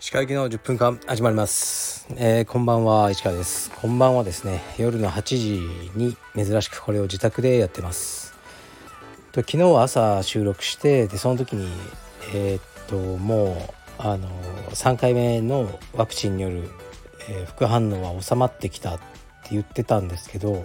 [0.00, 3.70] 石川行きの10分間始まります、えー、こんばんは石川です。
[3.72, 4.62] こんばんはですね。
[4.78, 5.60] 夜の8時
[5.96, 8.32] に珍しくこれを自宅でやってます。
[9.32, 11.68] と昨日は朝収録してでその時に
[12.32, 13.56] えー、っともう
[13.98, 14.30] あの
[14.70, 16.70] 3回目のワクチンによる、
[17.28, 19.04] えー、副反応は収まってきたって
[19.50, 20.64] 言ってたんですけど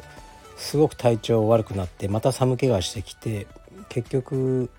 [0.58, 3.48] すごく体調悪くなってまた寒気がしてきて
[3.90, 4.70] 結局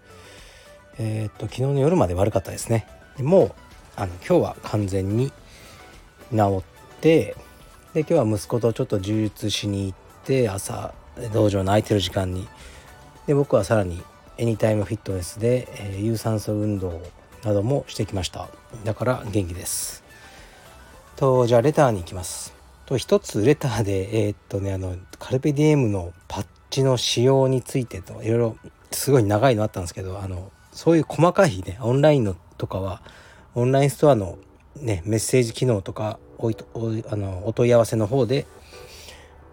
[0.99, 2.87] えー、っと昨日の夜まで悪かったですね。
[3.17, 3.53] でもう
[3.97, 5.33] あの今日は完全に
[6.31, 7.37] 治って
[7.95, 10.93] で今日は息子とちょっと充実しに行って朝
[11.33, 12.47] 道場の空いてる時間に。
[13.27, 14.03] で僕はさらに
[14.39, 17.01] エニタイムフィットネスで、えー、有酸素運動
[17.45, 18.49] などもしてきました。
[18.85, 20.03] だから元気です。
[21.17, 22.58] とじゃあレターに行きます。
[22.89, 28.57] と一つレターでえー、っとねあのカルペディエムのパッチの使用についてといろいろ
[28.91, 33.03] すごい長いのあったんですけどあのそういう細かいねオンラインのとかは
[33.55, 34.39] オンラインストアの
[34.83, 38.47] ね、メッセージ機能とかおいおあのお問い合わせの方で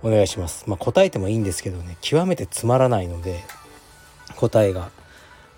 [0.03, 0.70] お願いします。
[0.70, 3.44] まあ、答えてもいいんですけどね、極めてつまらないので、
[4.36, 4.92] 答えが、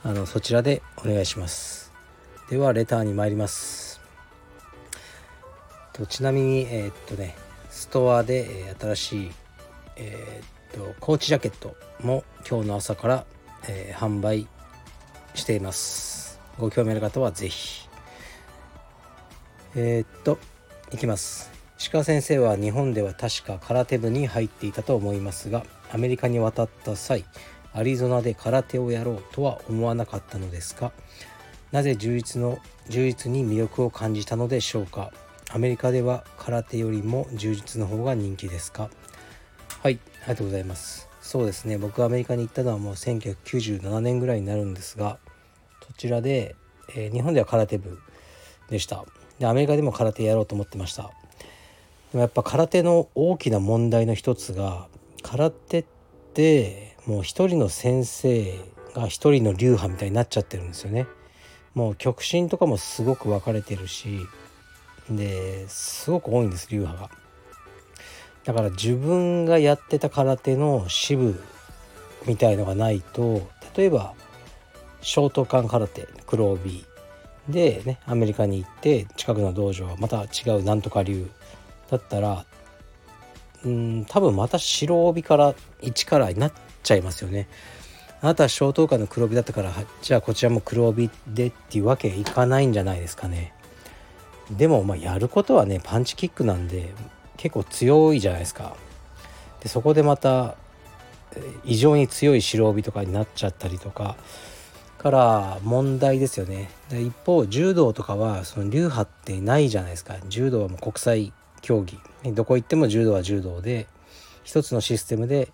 [0.04, 1.92] あの、そちらでお願いします。
[2.50, 4.00] では、レターに参ります。
[5.92, 7.36] とちなみに、えー、っとね、
[7.78, 9.32] ストアで、新しい、
[9.98, 13.26] えー、っと、コーチジャケットも今日の朝から、
[13.68, 14.48] え販売
[15.36, 16.40] しています。
[16.58, 17.88] ご興味ある方は是非
[19.76, 20.40] えー、っと
[20.92, 21.52] いきます。
[21.78, 27.26] 石川先生は日本では確か空手部に入っていたと思いますがアメリカに渡った際
[27.74, 30.92] アリゾナで空手をやろうとは思わなかったのですか
[31.72, 32.58] なぜ充実の
[32.90, 35.12] 充実に魅力を感じたのでしょうか？
[35.50, 38.90] アメリカでは空手よりも充実の方が人気ですか？
[39.82, 41.08] はいありがとうございます。
[41.22, 41.78] そうですね。
[41.78, 45.18] 僕はアメリカに行ったのはもう1997年ぐらいになるんですが
[45.86, 46.56] そちらで、
[46.96, 48.00] えー、日本では空手部
[48.70, 49.06] でした。
[49.40, 51.04] でアメリカでも空手やろうと思ってました。
[51.04, 51.10] で
[52.14, 54.88] もやっぱ空手の大きな問題の一つが
[55.22, 55.86] 空手っ
[56.34, 58.60] てもう一人の先生
[58.94, 61.08] が一人の流派みたいになっちゃってるんですよね。
[61.74, 64.20] もう極真とかもすごく分かれてるし
[65.12, 67.10] ですごく多いんです流派が
[68.46, 71.42] だから自分がやってた空手の支部
[72.26, 74.14] みたいのがないと例えば
[75.02, 76.86] ショートカン空手黒帯
[77.50, 81.30] でねアメリカに行って近くの道場はまた違うなんとか流
[81.90, 82.46] だったら
[83.64, 86.54] うん多分また白帯から1からになっ
[86.84, 87.48] ちゃいますよね。
[88.22, 93.54] あなたは小等間の黒帯だったからじゃあこちらも黒帯でっていうわけいかないんじゃないですかね。
[94.52, 96.94] でもまあやることはねパンチキックなんで
[97.36, 98.76] 結構強いじゃないですか。
[99.62, 100.56] でそこでまた
[101.66, 104.16] 異常に強い白帯とかになっちゃったりとか
[104.98, 106.70] から問題ですよね。
[106.90, 110.16] で一方柔道とかはその流派ってないじゃないですか。
[110.30, 112.00] 柔道はもう国際競技。
[112.34, 113.88] どこ行っても柔道は柔道で
[114.44, 115.52] 一つのシステムで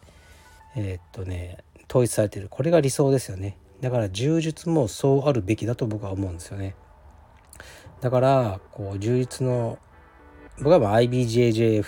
[0.75, 1.57] えー、っとね
[1.89, 2.47] 統一されてる。
[2.49, 3.57] これが理想ですよね。
[3.81, 6.75] だから柔術もそうあるべきだと僕は思うんですよね。
[8.03, 9.79] だからこう柔術の
[10.57, 11.85] 僕は IBJJF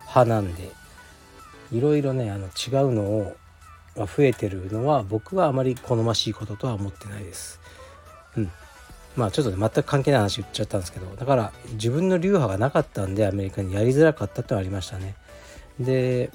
[0.00, 0.70] 派なんで
[1.70, 3.36] いろいろねあの違うのを
[3.96, 7.60] が増えてるのは僕はあまり好ましいこととは思ってないです。
[8.36, 8.50] うん。
[9.16, 15.14] まあちょっとね全く関係ない話言っちゃったんですけどだから自分の流派がなかったんでアメリカにやりづらかったってのはありましたね。
[15.78, 16.32] で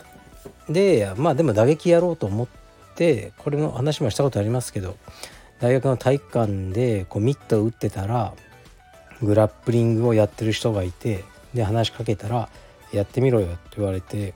[0.70, 2.48] でまあでも打撃やろうと思っ
[2.96, 4.96] てこれの話もしたことありますけど
[5.60, 8.34] 大学の体育館でこうミットを打ってたら
[9.22, 11.24] グラップリングをやってる人がいて
[11.54, 12.50] で話しかけたら
[12.94, 14.34] 「やってみろよ」って言われて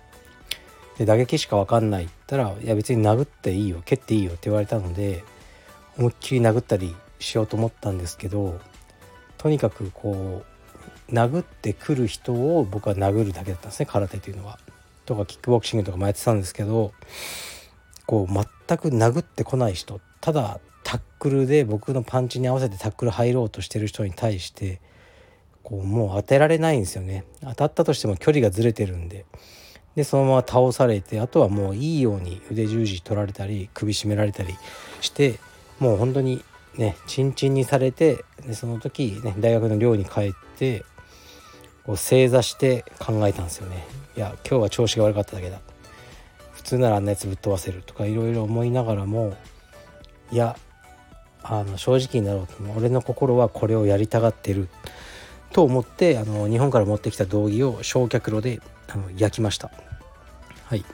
[0.97, 5.23] で打撃しか分かんないったら「いや別に殴っていいよ蹴っていいよ」って言われたので
[5.97, 8.59] 思いっきり殴ったりしようと思ったんですけど
[9.37, 10.43] とにかくこ
[11.09, 14.59] う殴ってくる人を僕は殴るだけだったんですね空手というのは。
[15.05, 16.93] とかキックボクシングとかもやってたんですけど
[18.05, 20.59] こう全く殴ってこない人ただ
[20.91, 24.81] タックルで僕のパンチに合わせてタックル入ろうとしてる人に対して
[25.63, 27.23] こうもう当てられないんですよね。
[27.39, 29.25] 当たったとしても距離がずれてるんで。
[29.95, 34.53] でそのまま倒されてあとはもういいように腕十字取られたり首絞められたり
[34.99, 35.39] して
[35.79, 36.43] もう本当に
[36.77, 40.83] ねチンチンにされてでその時、ね、大学の寮に帰って
[41.85, 43.85] こう正座して考えたんですよね。
[44.17, 45.61] いや今日は調子が悪かっただけだ。
[46.51, 49.37] 普通ならあんなやつぶっ飛ばせるとかいろいろ思いながらも
[50.33, 50.57] いや
[51.43, 54.69] あの正直になろうと俺の心はこれをやりたがってる。
[55.51, 59.69] と思ってあの日本から持ってきた道着を焼却炉であの焼きました。
[60.65, 60.85] はい。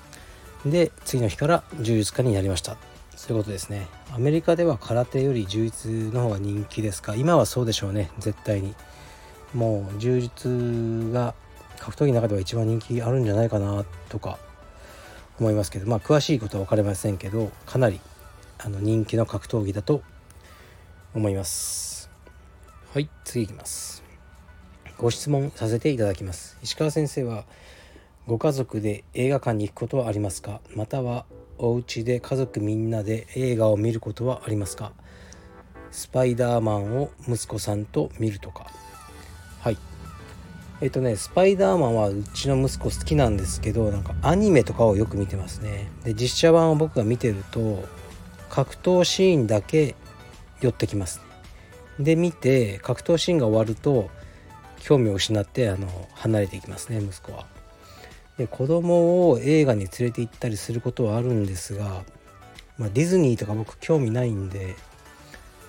[0.65, 2.75] で次の日から柔術家になりました。
[3.15, 3.87] そういうことですね。
[4.11, 7.15] アメリカでは空手より柔術の方が人気ですか？
[7.15, 8.09] 今はそうでしょうね。
[8.17, 8.73] 絶対に。
[9.53, 11.35] もう柔術が
[11.79, 14.39] 格闘技の中では一番人気あるんじゃないかなとか
[15.39, 15.87] 思いますけど。
[15.87, 17.99] まあ詳しいことは分かりませんけどかなり
[18.57, 20.01] あの人気の格闘技だと
[21.13, 22.09] 思います。
[22.93, 24.03] はい次いきます。
[24.97, 26.57] ご質問させていただきます。
[26.63, 27.45] 石川先生は
[28.25, 30.61] ご家族で映画館に行くことはありますか？
[30.75, 31.25] または
[31.57, 34.91] お家で家族みんなで映画を見ることはありますか？
[35.91, 38.67] スパイダーマンを息子さんと見るとか。
[39.61, 39.77] はい。
[40.81, 45.89] えっとねスパイダーマンはうちの息子好きなんですけどなんかアニメとかをよく見てますね。
[46.03, 47.83] で実写版を僕が見てると
[48.49, 49.95] 格闘シーンだけ
[50.61, 51.21] 寄ってきます。
[51.99, 54.09] で見て格闘シーンが終わると
[54.79, 57.45] 興味を失ってあの離れていきますね息子は。
[58.37, 62.03] で子供を映画に連れて行ったりすることはあるんですが、
[62.77, 64.75] まあ、ディズニーとか僕興味ないんで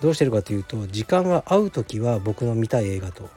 [0.02, 3.28] どうしてるかというと時間が合う時は僕の見たい映画と。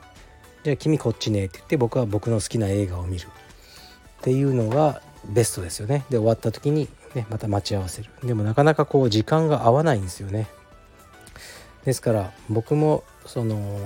[0.63, 3.27] じゃあ君こっちねって言って僕は僕の好きな映画を見る。
[3.27, 6.05] っていうのがベストですよね。
[6.09, 8.11] で終わった時に、ね、また待ち合わせる。
[8.23, 10.47] でもなかなかこう時間が合わないんですよね。
[11.85, 13.79] ですから僕もその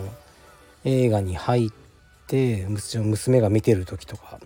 [0.83, 1.69] 映画に入っ
[2.27, 4.39] て娘が見てる時とか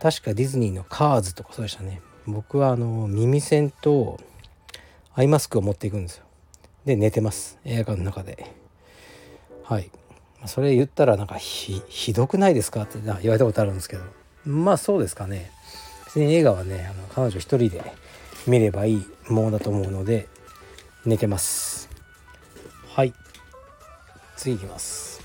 [0.00, 2.00] 確かディズニーのカーズとかそうでしたね。
[2.26, 4.18] 僕はあの耳栓と
[5.14, 6.24] アイマスクを持っていくんですよ。
[6.86, 7.58] で寝てます。
[7.64, 8.54] 映画館の中で。
[9.64, 9.90] はい。
[10.46, 11.82] それ言ったらなんかひ
[12.14, 12.84] どくないですか？
[12.84, 14.04] って言われたことあるんですけど。
[14.46, 15.50] まあそうですかね。
[16.06, 17.82] 別に映画はねあの彼女一人で
[18.46, 20.28] 見ればいいものだと思うので
[21.04, 21.89] 寝てます。
[22.92, 23.14] はい。
[24.36, 25.22] 次いきます。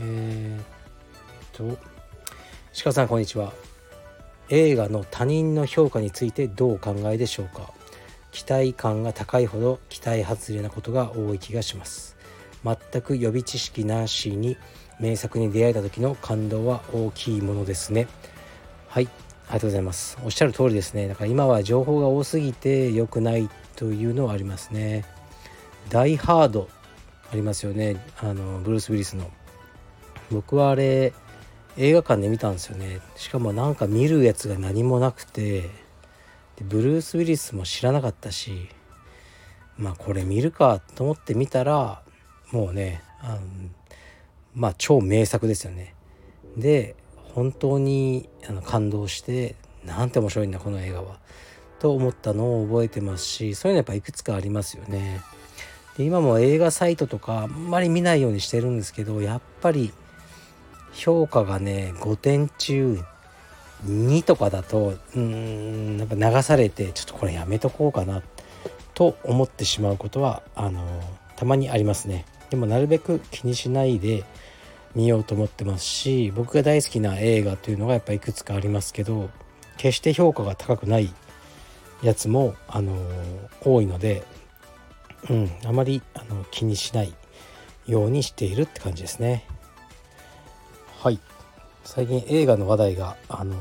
[0.00, 0.64] えー、っ
[1.52, 1.78] と
[2.82, 3.52] 鹿さんこんにちは。
[4.48, 7.72] 映画の他人の評価についてどうお考えでしょうか？
[8.32, 12.16] 期待感が高いほど期待外れなことが多い気がします。
[12.64, 14.56] 全く予備知識なしに
[14.98, 18.08] 名作に出会えた時の感動は大きいものですね。
[18.88, 19.06] はい。
[19.46, 20.18] ありがとうございます。
[20.24, 21.06] おっしゃる通りですね。
[21.06, 25.04] だから今は情報が多すぎて良くないというのはありますね。
[25.88, 26.68] ダイハード
[27.32, 27.96] ありますよね。
[28.18, 29.30] あのブルース・ウィリスの。
[30.30, 31.12] 僕はあれ
[31.76, 33.00] 映画館で見たんですよね。
[33.16, 35.70] しかもなんか見るやつが何もなくて。
[36.62, 38.68] ブルース・ウィリスも知らなかったし。
[39.80, 42.02] まあこれ見るかと思って見たら
[42.52, 43.40] もうねあの
[44.54, 45.94] まあ超名作ですよね。
[46.56, 46.94] で
[47.34, 51.18] 本当にあの感動してなんて面白いんだこの映画は。
[51.78, 55.22] と思ったのを覚えてますしそういうのやっぱいくつかありますよね。
[55.96, 59.92] で今も映画サイトとかあんまり見ないようにしてるんですけどやっぱり
[60.92, 63.00] 評価がね5点中
[63.86, 68.22] 2とかだとうんやっぱ流されてちょっとこれやめとこうかな
[68.94, 70.82] と思ってしまうことはあの
[71.36, 72.26] たまにありますね。
[72.50, 74.24] でもなるべく気にしないで
[74.94, 79.30] 見ようと思ってますし僕が大好きな映画というのがやっぱいくつかありますけど
[79.76, 81.14] 決して評価が高くない
[82.02, 82.96] やつもあの
[83.62, 84.24] 多いので、
[85.28, 87.14] うん、あまりあの気にしない
[87.86, 89.44] ようにしているって感じですね。
[91.00, 91.18] はい。
[91.84, 93.54] 最近映画の話題があの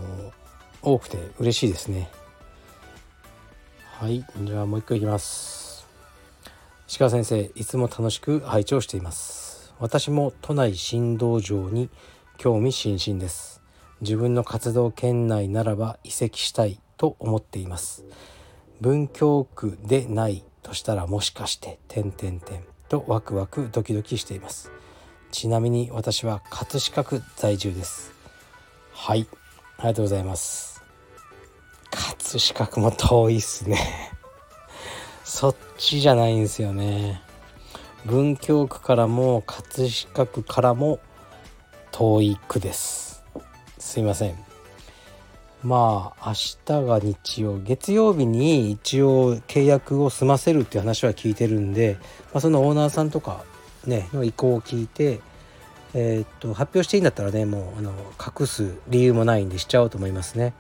[0.81, 2.09] 多くて嬉しいですね。
[3.83, 4.25] はい。
[4.43, 5.87] じゃあもう一個いきます。
[6.87, 9.73] 石川先生いつも楽しく拝聴しています。
[9.79, 11.89] 私も都内新道場に
[12.37, 13.61] 興味津々です。
[14.01, 18.05] 自分の活動圏内ならば移籍したいと思っています。
[18.81, 24.71] 文京区でないとしたらもしかして点点点とワクワクドキドキしています。
[25.31, 28.11] ちなみに私は葛飾区在住です。
[28.93, 29.27] はい。
[29.77, 30.83] ありがとうございます。
[31.89, 34.11] 葛飾区も遠いっすね。
[35.25, 37.23] そっちじゃないんですよね。
[38.05, 40.99] 文京区からも葛飾区からも
[41.91, 43.23] 遠い区です。
[43.79, 44.48] すいません。
[45.63, 46.33] まあ明
[46.65, 51.97] 日が日曜月曜日に一応契約を済ませるっていう話は聞いてるんで、
[52.33, 53.43] まあ、そのオーナーさんとか
[53.85, 55.19] ねの意向を聞いて、
[55.93, 60.53] えー、っと発表していいんだったらねもうあの隠す理由もないんでしちゃおうと思いますね。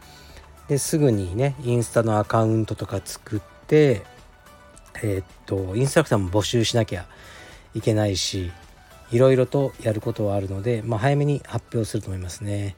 [0.67, 4.03] ですぐにねインスタのアカウントとか作って
[5.01, 7.05] えー、っとインストラクターも募集しなきゃ
[7.73, 8.51] いけないし
[9.11, 12.75] いろいろとやることはあるので、まあ、早めに発表すると思いますね。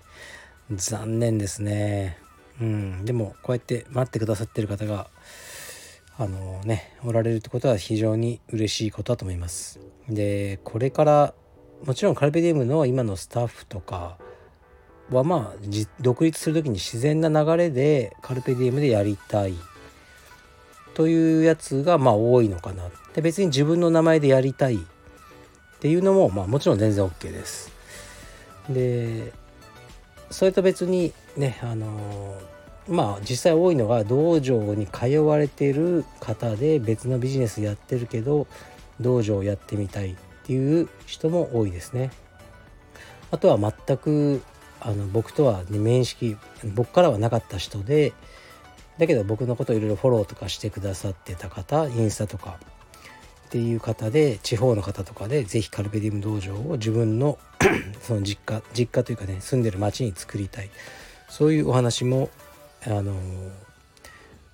[0.75, 2.17] 残念ですね。
[2.59, 5.07] うん、でもこうやって待ってくださってる方が
[6.17, 9.79] あのねおられるってことは非常に嬉しいことだと思います。
[10.07, 11.33] でこれから
[11.85, 14.17] もちろんカルペディウムの今のスタッフとか
[15.09, 15.65] はまあ
[15.99, 19.55] 独立する時に自然な流れでカルペディウムでやりたい。
[20.93, 22.83] というやつがまあ多いのかな。
[23.13, 24.79] で別に自分の名前でやりたいっ
[25.79, 27.71] ていうのもまあもちろん全然 OK です。
[28.69, 29.33] で
[30.31, 32.35] それと別にねあの
[32.87, 38.47] まあ実際多いのが道場に通われてる方で別のビジネスやってるけど
[38.99, 42.11] 道場をやってみたいっていう人も多いですね。
[43.31, 44.41] あとは全く
[44.81, 46.35] あの僕とは、ね、面識
[46.75, 48.13] 僕からはなかった人で
[48.97, 52.59] だけど僕のことをいろいろフォローとかしてくださってた方インスタとか
[53.51, 57.37] っていう方で地方の方とかで是非カルペディウム道場を自分の
[58.01, 60.69] その実家実家というかね住んでる町に作りたい
[61.27, 62.29] そういうお話も
[62.85, 63.51] あのー、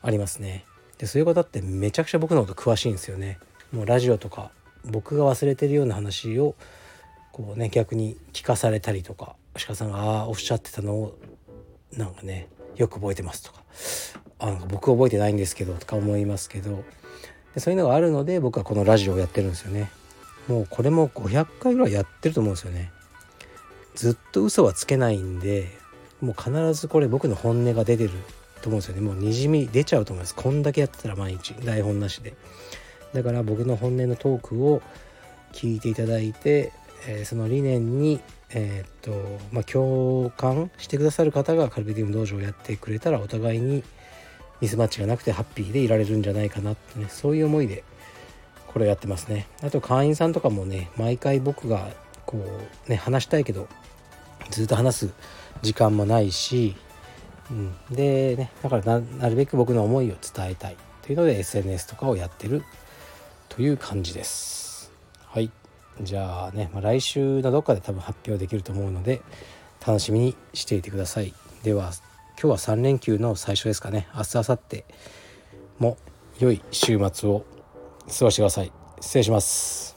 [0.02, 0.66] ありますね。
[0.98, 3.38] でそういう方ってめちゃくちゃ僕のこと詳しいんですよね。
[3.72, 4.50] もうラジオとか
[4.84, 6.56] 僕が忘れてるような話を
[7.32, 11.20] こうね逆に聞かされたりとか鹿さんがああおっしゃってたのを
[11.94, 13.62] なんかねよく覚えてますとか
[14.40, 16.84] あか僕覚えてないんですけどとか思いますけど
[17.58, 19.90] でそういうのがあるので僕はこのラジオをやってるんですよね。
[20.48, 22.92] もうこれも500回ぐらいやってると思うんですよね。
[23.96, 25.68] ずっと嘘はつけないんで
[26.22, 28.12] もう必ずこれ僕の本音が出てる
[28.62, 29.02] と思うんですよね。
[29.02, 30.36] もうにじみ出ちゃうと思います。
[30.36, 32.36] こんだけやってたら毎日台本なしで。
[33.14, 34.84] だから僕の本音のトークを
[35.52, 36.72] 聞いていただいて、
[37.08, 43.84] えー、その理念にえー、っとまあ、共感してくださる方がカルビディウム道場をやってくれたらお互いに
[44.62, 47.84] ミスマッチがなくてハッピーでいられるんじゃないかなってねそういう思いで
[48.68, 49.48] これやってますね。
[49.64, 51.88] あと会員さんとかもね毎回僕が
[52.26, 52.38] こ
[52.88, 53.68] うね話したいけど
[54.50, 55.10] ずっと話す
[55.62, 56.76] 時間もないし、
[57.50, 62.64] うん、でねだからなるべく僕の思いを伝えたいというので SNS とかをやってる
[63.50, 64.92] という感じです。
[65.26, 65.52] はい。
[66.02, 69.22] じゃあね、まあ、来週のどっかで多分発表できると思うので
[69.86, 71.34] 楽しみにしていてください。
[71.64, 71.92] では
[72.40, 74.08] 今日は3連休の最初ですかね。
[74.16, 74.84] 明日明後日
[75.80, 75.98] も
[76.40, 77.44] 良い週末を
[78.08, 78.72] 過ごしてください。
[79.02, 79.97] 失礼します。